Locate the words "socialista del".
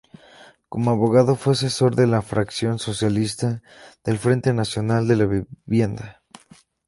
2.79-4.17